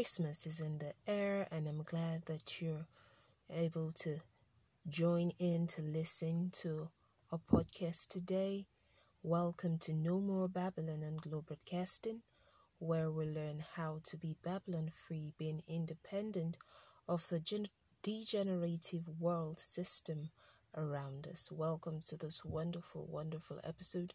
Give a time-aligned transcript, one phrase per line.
[0.00, 2.86] Christmas is in the air, and I'm glad that you're
[3.50, 4.16] able to
[4.88, 6.88] join in to listen to
[7.30, 8.64] a podcast today.
[9.22, 12.22] Welcome to No More Babylon on Glow Broadcasting,
[12.78, 16.56] where we learn how to be Babylon free, being independent
[17.06, 17.66] of the gen-
[18.02, 20.30] degenerative world system
[20.78, 21.52] around us.
[21.52, 24.14] Welcome to this wonderful, wonderful episode.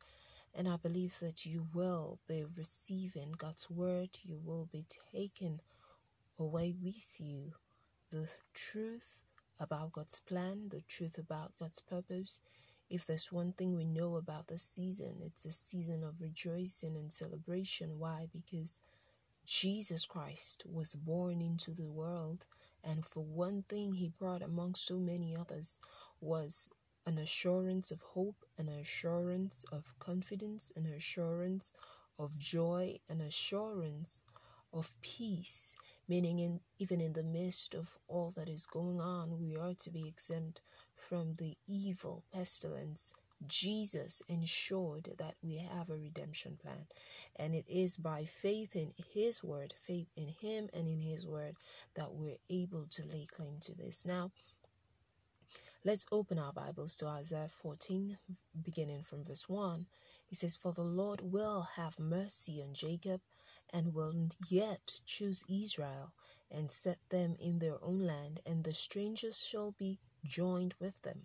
[0.57, 4.09] And I believe that you will be receiving God's word.
[4.23, 5.59] You will be taking
[6.39, 7.51] away with you
[8.11, 9.23] the truth
[9.59, 12.39] about God's plan, the truth about God's purpose.
[12.89, 17.11] If there's one thing we know about the season, it's a season of rejoicing and
[17.11, 17.97] celebration.
[17.97, 18.27] Why?
[18.31, 18.81] Because
[19.45, 22.45] Jesus Christ was born into the world,
[22.83, 25.79] and for one thing he brought among so many others
[26.19, 26.69] was
[27.05, 31.73] an assurance of hope, an assurance of confidence, an assurance
[32.17, 34.21] of joy, an assurance
[34.73, 35.75] of peace,
[36.07, 39.89] meaning in even in the midst of all that is going on, we are to
[39.89, 40.61] be exempt
[40.95, 43.13] from the evil pestilence
[43.47, 46.87] Jesus ensured that we have a redemption plan.
[47.35, 51.55] And it is by faith in His word, faith in Him and in His word,
[51.95, 54.05] that we're able to lay claim to this.
[54.05, 54.31] Now,
[55.83, 58.17] let's open our Bibles to Isaiah 14,
[58.63, 59.85] beginning from verse 1.
[60.25, 63.21] He says, For the Lord will have mercy on Jacob
[63.73, 64.13] and will
[64.49, 66.13] yet choose Israel
[66.51, 71.23] and set them in their own land, and the strangers shall be joined with them,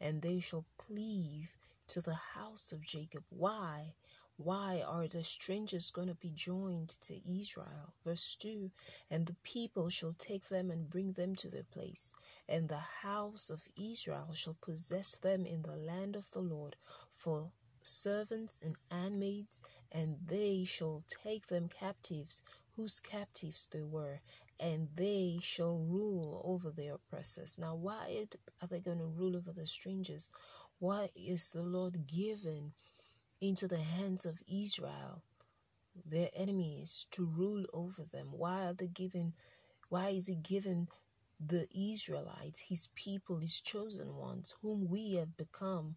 [0.00, 1.56] and they shall cleave
[1.88, 3.24] to the house of Jacob.
[3.30, 3.94] Why?
[4.36, 7.94] Why are the strangers going to be joined to Israel?
[8.04, 8.70] Verse 2
[9.10, 12.14] And the people shall take them and bring them to their place,
[12.48, 16.76] and the house of Israel shall possess them in the land of the Lord
[17.10, 17.52] for
[17.88, 22.42] servants and handmaids, and they shall take them captives,
[22.76, 24.20] whose captives they were,
[24.60, 27.58] and they shall rule over their oppressors.
[27.58, 28.26] Now, why
[28.62, 30.30] are they going to rule over the strangers?
[30.78, 32.72] Why is the Lord given
[33.40, 35.22] into the hands of Israel,
[36.06, 38.28] their enemies, to rule over them?
[38.32, 39.34] Why are they given?
[39.88, 40.88] Why is He given
[41.40, 45.96] the Israelites, His people, His chosen ones, whom we have become?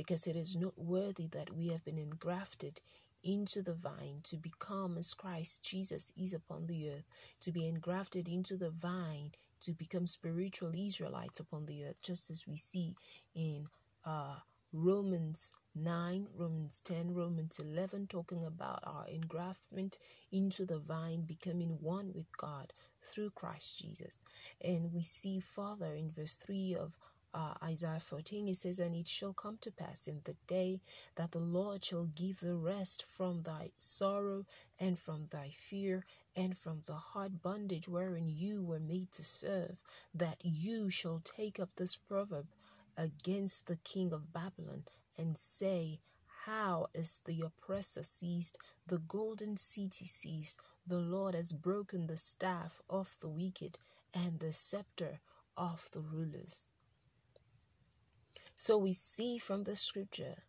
[0.00, 2.80] Because it is not worthy that we have been engrafted
[3.22, 7.04] into the vine to become as Christ Jesus is upon the earth,
[7.42, 12.46] to be engrafted into the vine to become spiritual Israelites upon the earth, just as
[12.46, 12.94] we see
[13.34, 13.66] in
[14.06, 14.36] uh,
[14.72, 19.98] Romans 9, Romans 10, Romans 11, talking about our engraftment
[20.32, 22.72] into the vine, becoming one with God
[23.02, 24.22] through Christ Jesus.
[24.64, 26.96] And we see further in verse 3 of
[27.32, 30.80] uh, Isaiah 14, it says, And it shall come to pass in the day
[31.16, 34.46] that the Lord shall give the rest from thy sorrow
[34.78, 36.04] and from thy fear
[36.34, 39.76] and from the hard bondage wherein you were made to serve,
[40.14, 42.46] that you shall take up this proverb
[42.96, 44.84] against the king of Babylon
[45.16, 46.00] and say,
[46.44, 50.60] How is the oppressor seized, the golden city seized?
[50.86, 53.78] The Lord has broken the staff of the wicked
[54.12, 55.20] and the scepter
[55.56, 56.68] of the rulers.
[58.62, 60.42] So we see from the scripture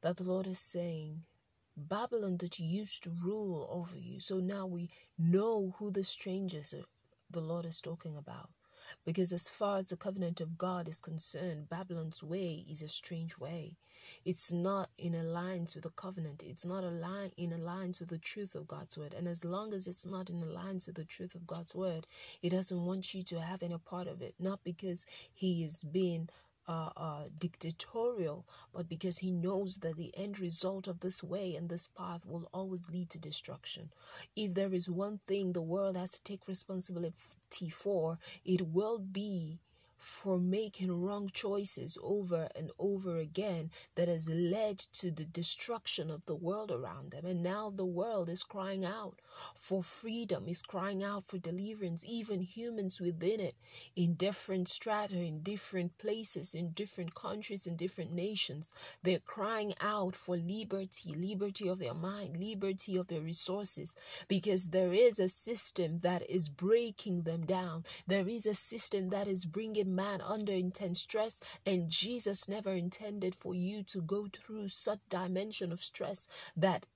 [0.00, 1.24] that the Lord is saying,
[1.76, 4.18] Babylon that used to rule over you.
[4.18, 4.88] So now we
[5.18, 6.86] know who the strangers are,
[7.30, 8.48] the Lord is talking about.
[9.04, 13.36] Because as far as the covenant of God is concerned, Babylon's way is a strange
[13.36, 13.76] way.
[14.24, 16.42] It's not in alliance with the covenant.
[16.42, 19.12] It's not align in alliance with the truth of God's word.
[19.12, 22.06] And as long as it's not in alliance with the truth of God's word,
[22.40, 24.32] He doesn't want you to have any part of it.
[24.38, 26.30] Not because He is being
[26.68, 31.68] uh, uh, dictatorial, but because he knows that the end result of this way and
[31.68, 33.90] this path will always lead to destruction.
[34.36, 39.58] If there is one thing the world has to take responsibility for, it will be
[40.00, 46.24] for making wrong choices over and over again that has led to the destruction of
[46.26, 47.26] the world around them.
[47.26, 49.20] And now the world is crying out
[49.54, 53.54] for freedom, is crying out for deliverance, even humans within it,
[53.94, 58.72] in different strata, in different places, in different countries, in different nations.
[59.02, 63.94] They're crying out for liberty, liberty of their mind, liberty of their resources,
[64.28, 67.84] because there is a system that is breaking them down.
[68.06, 73.34] There is a system that is bringing man under intense stress, and Jesus never intended
[73.34, 76.86] for you to go through such dimension of stress that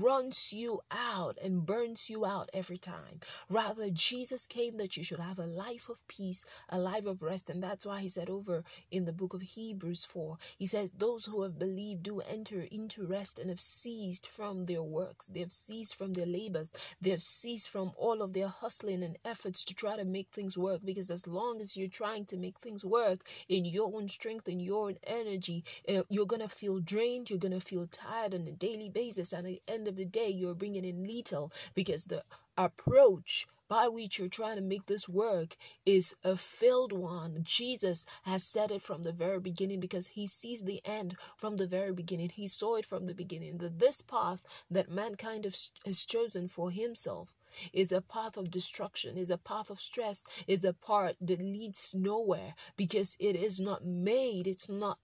[0.00, 3.20] runs you out and burns you out every time.
[3.48, 7.50] Rather, Jesus came that you should have a life of peace, a life of rest,
[7.50, 11.26] and that's why he said over in the book of Hebrews 4, he says, Those
[11.26, 15.52] who have believed do enter into rest and have ceased from their works, they have
[15.52, 19.74] ceased from their labors, they have ceased from all of their hustling and efforts to
[19.74, 20.80] try to make things work.
[20.84, 23.18] Because as long as you're trying to make things work
[23.48, 25.64] in your own strength and your own energy,
[26.08, 29.32] you're going to feel drained, you're going to feel tired on a daily basis.
[29.32, 32.22] And at the end of the day, you're bringing in little because the
[32.56, 35.56] approach by which you're trying to make this work
[35.86, 37.40] is a failed one.
[37.42, 41.66] Jesus has said it from the very beginning because he sees the end from the
[41.66, 42.30] very beginning.
[42.30, 47.34] He saw it from the beginning that this path that mankind has chosen for himself
[47.72, 51.94] is a path of destruction, is a path of stress, is a path that leads
[51.94, 54.98] nowhere because it is not made, it's not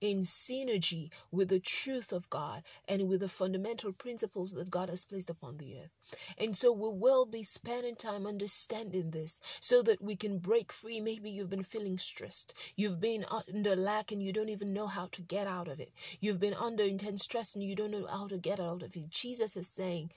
[0.00, 5.04] in synergy with the truth of God and with the fundamental principles that God has
[5.04, 5.90] placed upon the earth.
[6.38, 11.00] And so we will be spending time understanding this so that we can break free.
[11.00, 15.08] Maybe you've been feeling stressed, you've been under lack and you don't even know how
[15.12, 15.90] to get out of it.
[16.20, 19.10] You've been under intense stress and you don't know how to get out of it.
[19.10, 20.10] Jesus is saying,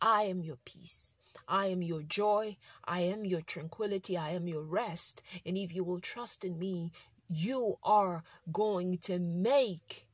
[0.00, 1.14] I am your peace.
[1.48, 2.56] I am your joy.
[2.84, 4.16] I am your tranquility.
[4.16, 5.22] I am your rest.
[5.44, 6.92] And if you will trust in me,
[7.28, 10.08] you are going to make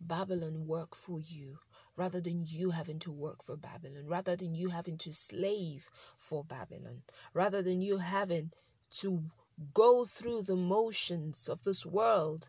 [0.00, 1.58] Babylon work for you
[1.96, 6.44] rather than you having to work for Babylon, rather than you having to slave for
[6.44, 7.02] Babylon,
[7.32, 8.52] rather than you having
[8.90, 9.24] to
[9.72, 12.48] go through the motions of this world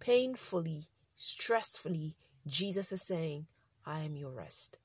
[0.00, 2.14] painfully, stressfully.
[2.46, 3.46] Jesus is saying,
[3.84, 4.78] I am your rest.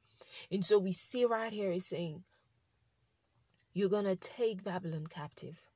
[0.52, 2.24] And so we see right here, he's saying,
[3.74, 5.71] You're going to take Babylon captive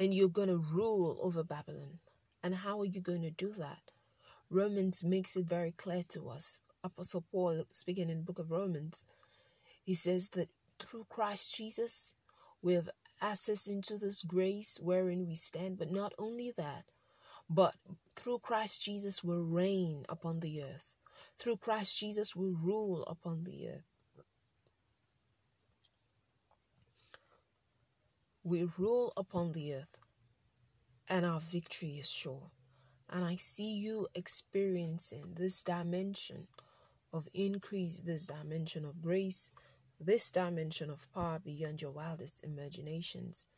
[0.00, 1.98] and you're going to rule over Babylon.
[2.42, 3.90] And how are you going to do that?
[4.50, 6.58] Romans makes it very clear to us.
[6.84, 9.04] Apostle Paul, speaking in the book of Romans,
[9.84, 10.48] he says that
[10.78, 12.14] through Christ Jesus,
[12.62, 12.88] we have
[13.20, 15.78] access into this grace wherein we stand.
[15.78, 16.84] But not only that,
[17.50, 17.74] but
[18.14, 20.94] through Christ Jesus will reign upon the earth.
[21.36, 23.97] Through Christ Jesus will rule upon the earth.
[28.48, 29.98] We rule upon the earth,
[31.06, 32.50] and our victory is sure.
[33.10, 36.48] And I see you experiencing this dimension
[37.12, 39.52] of increase, this dimension of grace,
[40.00, 43.48] this dimension of power beyond your wildest imaginations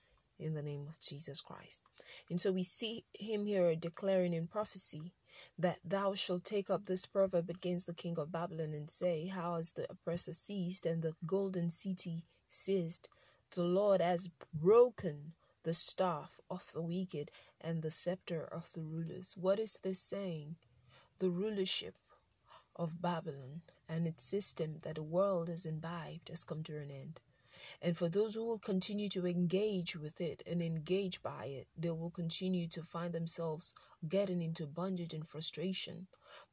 [0.40, 1.84] in the name of Jesus Christ.
[2.28, 5.12] And so we see him here declaring in prophecy
[5.56, 9.54] that thou shalt take up this proverb against the king of Babylon and say, How
[9.54, 13.08] has the oppressor ceased and the golden city seized?
[13.52, 15.32] The Lord has broken
[15.64, 19.36] the staff of the wicked and the scepter of the rulers.
[19.36, 20.54] What is this saying?
[21.18, 21.96] The rulership
[22.76, 27.20] of Babylon and its system that the world has imbibed has come to an end.
[27.82, 31.90] And for those who will continue to engage with it and engage by it, they
[31.90, 33.74] will continue to find themselves
[34.08, 36.06] getting into bondage and frustration.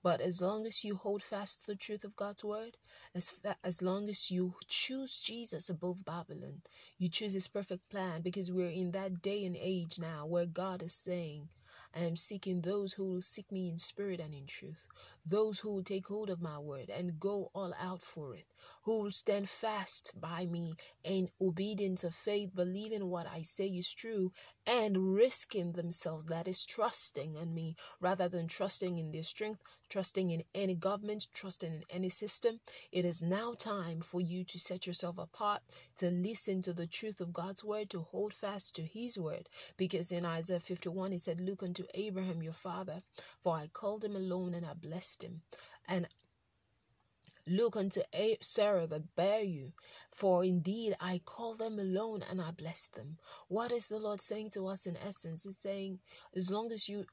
[0.03, 2.77] But as long as you hold fast to the truth of God's word,
[3.15, 6.61] as, fa- as long as you choose Jesus above Babylon,
[6.97, 10.81] you choose his perfect plan because we're in that day and age now where God
[10.81, 11.49] is saying,
[11.97, 14.85] I am seeking those who will seek me in spirit and in truth,
[15.25, 18.45] those who will take hold of my word and go all out for it,
[18.83, 23.91] who will stand fast by me in obedience of faith, believing what I say is
[23.91, 24.31] true
[24.67, 30.31] and risking themselves, that is, trusting in me rather than trusting in their strength, trusting
[30.31, 32.59] in any government, trusting in any system.
[32.91, 35.61] It is now time for you to set yourself apart,
[35.97, 39.49] to listen to the truth of God's word, to hold fast to his word.
[39.77, 43.01] Because in Isaiah 51, he said, Look unto Abraham your father,
[43.39, 45.41] for I called him alone and I blessed him.
[45.87, 46.07] And
[47.49, 48.01] Look unto
[48.41, 49.71] Sarah that bare you,
[50.11, 53.19] for indeed I call them alone and I bless them.
[53.47, 55.45] What is the Lord saying to us in essence?
[55.45, 55.99] He's saying,
[56.35, 57.05] as long as you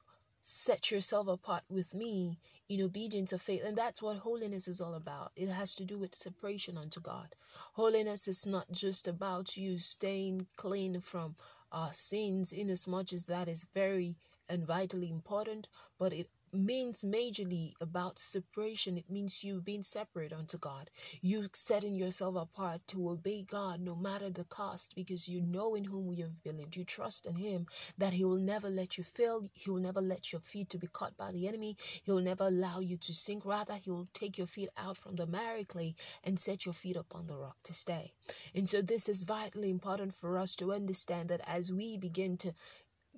[0.47, 3.63] set yourself apart with me in obedience of faith.
[3.65, 5.33] And that's what holiness is all about.
[5.37, 7.35] It has to do with separation unto God.
[7.73, 11.37] Holiness is not just about you staying clean from
[11.73, 15.67] uh, sins, in as much as that is very and vitally important,
[15.99, 18.97] but it means majorly about separation.
[18.99, 20.91] It means you being separate unto God.
[21.21, 25.85] You setting yourself apart to obey God no matter the cost because you know in
[25.85, 26.77] whom you have believed.
[26.77, 27.67] You trust in Him
[27.99, 29.49] that He will never let you fail.
[29.53, 31.77] He will never let your feet to be caught by the enemy.
[32.03, 33.45] He will never allow you to sink.
[33.45, 36.97] Rather, He will take your feet out from the miry clay and set your feet
[36.97, 38.13] upon the rock to stay.
[38.55, 42.55] And so this is vitally important for us to understand that as we begin to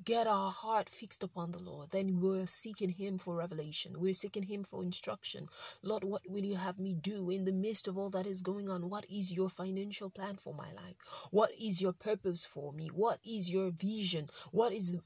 [0.07, 3.97] get our heart fixed upon the Lord, then we're seeking Him for revelation.
[3.99, 5.49] We're seeking Him for instruction.
[5.83, 8.71] Lord, what will you have me do in the midst of all that is going
[8.71, 8.89] on?
[8.89, 10.95] What is your financial plan for my life?
[11.33, 12.87] What is your purpose for me?
[12.87, 14.31] What is your vision?
[14.53, 14.97] What is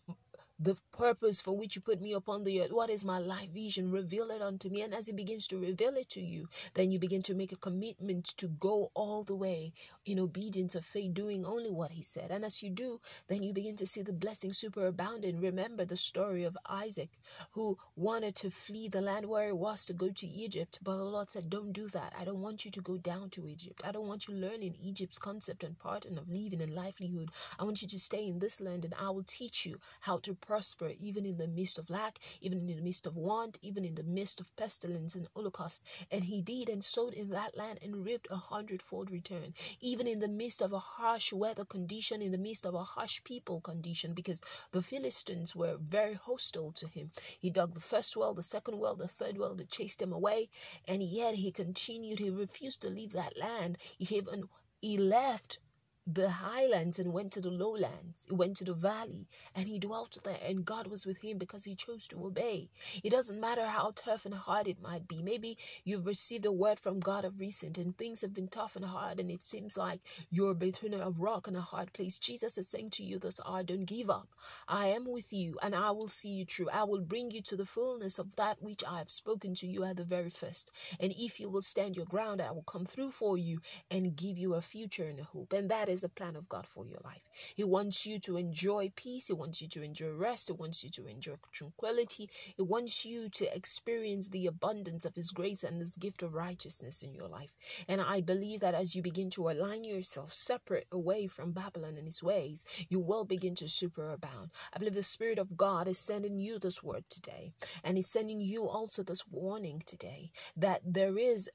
[0.61, 2.73] the purpose for which you put me upon the earth.
[2.73, 3.90] What is my life vision?
[3.90, 4.83] Reveal it unto me.
[4.83, 7.57] And as He begins to reveal it to you, then you begin to make a
[7.57, 9.73] commitment to go all the way
[10.07, 12.31] in obedience of faith, doing only what He said.
[12.31, 15.43] And as you do, then you begin to see the blessing superabounding.
[15.43, 17.11] Remember the story of Isaac,
[17.52, 20.79] who wanted to flee the land where he was to go to Egypt.
[20.83, 22.14] But the Lord said, Don't do that.
[22.19, 23.83] I don't want you to go down to Egypt.
[23.87, 27.31] I don't want you learning Egypt's concept and pattern of living and livelihood.
[27.59, 30.35] I want you to stay in this land and I will teach you how to
[30.50, 33.95] prosper even in the midst of lack, even in the midst of want, even in
[33.95, 35.85] the midst of pestilence and holocaust.
[36.11, 40.19] And he did and sowed in that land and reaped a hundredfold return, even in
[40.19, 44.12] the midst of a harsh weather condition, in the midst of a harsh people condition,
[44.12, 44.42] because
[44.73, 47.12] the Philistines were very hostile to him.
[47.38, 50.49] He dug the first well, the second well, the third well, they chased him away,
[50.88, 52.19] and yet he continued.
[52.19, 53.78] He refused to leave that land.
[53.99, 54.49] He even
[54.83, 55.59] he left
[56.07, 58.26] the highlands and went to the lowlands.
[58.28, 61.64] He went to the valley and he dwelt there, and God was with him because
[61.64, 62.71] he chose to obey.
[63.04, 65.23] It doesn't matter how tough and hard it might be.
[65.23, 68.85] Maybe you've received a word from God of recent and things have been tough and
[68.85, 72.19] hard, and it seems like you're between a rock and a hard place.
[72.19, 74.28] Jesus is saying to you this hour, don't give up.
[74.69, 76.71] I am with you and I will see you through.
[76.71, 79.85] I will bring you to the fullness of that which I have spoken to you
[79.85, 80.71] at the very first.
[81.00, 84.38] And if you will stand your ground, I will come through for you and give
[84.38, 85.52] you a future and a hope.
[85.52, 87.23] And that is the plan of God for your life.
[87.54, 89.26] He wants you to enjoy peace.
[89.26, 90.49] He wants you to enjoy rest.
[90.49, 92.28] He wants you to enjoy tranquility.
[92.56, 97.02] He wants you to experience the abundance of His grace and His gift of righteousness
[97.02, 97.52] in your life.
[97.88, 102.06] And I believe that as you begin to align yourself separate away from Babylon and
[102.06, 104.50] His ways, you will begin to superabound.
[104.73, 107.52] I believe the Spirit of God is sending you this word today,
[107.85, 111.49] and He's sending you also this warning today that there is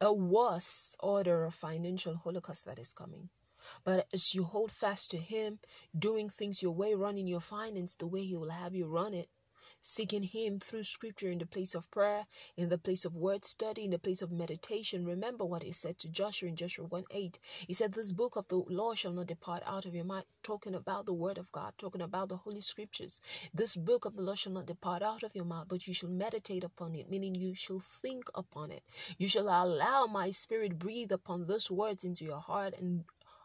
[0.00, 3.28] a worse order of financial holocaust that is coming.
[3.84, 5.58] But as you hold fast to Him,
[5.98, 9.28] doing things your way, running your finance the way He will have you run it,
[9.80, 13.84] seeking Him through scripture in the place of prayer, in the place of word study,
[13.84, 15.04] in the place of meditation.
[15.04, 17.38] Remember what He said to Joshua in Joshua 1 8.
[17.66, 20.74] He said, This book of the law shall not depart out of your mind, talking
[20.74, 23.20] about the word of God, talking about the Holy Scriptures.
[23.54, 26.10] This book of the law shall not depart out of your mouth, but you shall
[26.10, 28.82] meditate upon it, meaning you shall think upon it.
[29.18, 33.04] You shall allow my spirit breathe upon those words into your heart and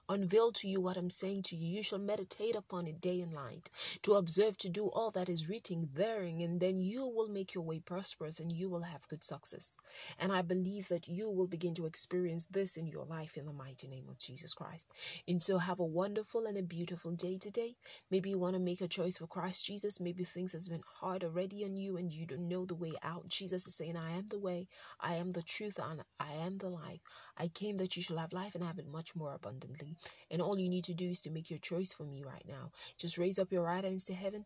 [0.09, 1.77] unveil to you what I'm saying to you.
[1.77, 3.69] You shall meditate upon it day and night,
[4.03, 7.63] to observe to do all that is written therein, and then you will make your
[7.63, 9.77] way prosperous and you will have good success.
[10.19, 13.53] And I believe that you will begin to experience this in your life in the
[13.53, 14.87] mighty name of Jesus Christ.
[15.27, 17.75] And so have a wonderful and a beautiful day today.
[18.11, 19.99] Maybe you want to make a choice for Christ Jesus.
[19.99, 23.27] Maybe things has been hard already on you and you don't know the way out.
[23.29, 24.67] Jesus is saying, I am the way,
[24.99, 27.01] I am the truth, and I am the life.
[27.37, 29.90] I came that you shall have life and have it much more abundantly.
[30.29, 32.71] And all you need to do is to make your choice for me right now.
[32.97, 34.45] Just raise up your right hands to heaven.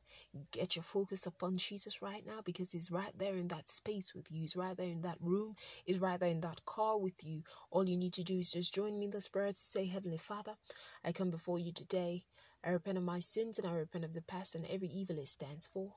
[0.52, 4.32] Get your focus upon Jesus right now because He's right there in that space with
[4.32, 4.42] you.
[4.42, 5.56] He's right there in that room.
[5.86, 7.44] He's right there in that car with you.
[7.72, 10.18] All you need to do is just join me in the Spirit to say, Heavenly
[10.18, 10.56] Father,
[11.04, 12.24] I come before you today.
[12.64, 15.28] I repent of my sins and I repent of the past and every evil it
[15.28, 15.94] stands for.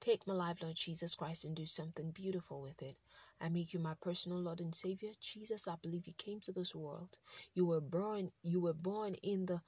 [0.00, 2.96] Take my life, Lord Jesus Christ, and do something beautiful with it.
[3.42, 5.10] I make you my personal Lord and Savior.
[5.20, 7.18] Jesus, I believe you came to this world.
[7.54, 9.60] You were born, you were born in the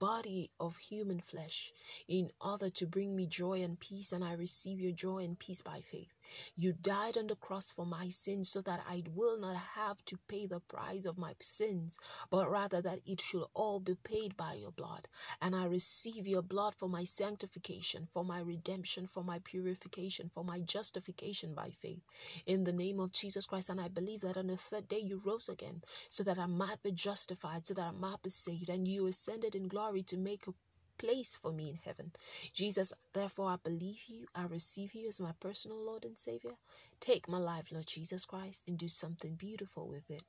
[0.00, 1.72] body of human flesh
[2.08, 5.62] in order to bring me joy and peace, and I receive your joy and peace
[5.62, 6.15] by faith.
[6.56, 10.18] You died on the cross for my sins so that I will not have to
[10.28, 11.98] pay the price of my sins,
[12.30, 15.08] but rather that it should all be paid by your blood.
[15.40, 20.44] And I receive your blood for my sanctification, for my redemption, for my purification, for
[20.44, 22.02] my justification by faith.
[22.46, 25.20] In the name of Jesus Christ, and I believe that on the third day you
[25.24, 28.86] rose again so that I might be justified, so that I might be saved, and
[28.86, 30.52] you ascended in glory to make a
[30.98, 32.12] place for me in heaven.
[32.52, 34.26] Jesus, therefore, I believe you.
[34.34, 36.52] I receive you as my personal Lord and Savior.
[37.00, 40.22] Take my life, Lord Jesus Christ, and do something beautiful with it.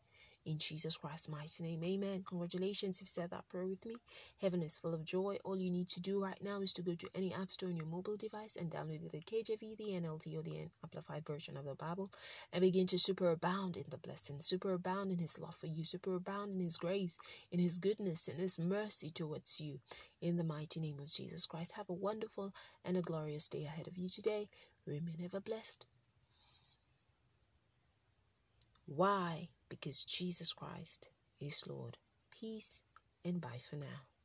[0.48, 2.24] In Jesus Christ's mighty name, amen.
[2.26, 3.98] Congratulations, you've said that prayer with me.
[4.40, 5.38] Heaven is full of joy.
[5.44, 7.76] All you need to do right now is to go to any app store on
[7.76, 11.76] your mobile device and download the KJV, the NLT, or the Amplified version of the
[11.76, 12.08] Bible
[12.54, 16.62] and begin to superabound in the blessing, superabound in His love for you, superabound in
[16.62, 17.18] His grace,
[17.52, 19.82] in His goodness, in His mercy towards you.
[20.22, 22.54] In the mighty name of Jesus Christ, have a wonderful
[22.86, 24.48] and a glorious day ahead of you today.
[24.86, 25.86] Remain ever blessed.
[28.86, 29.50] Why?
[29.70, 31.10] Because Jesus Christ
[31.40, 31.98] is Lord.
[32.32, 32.82] Peace
[33.26, 34.17] and bye for now.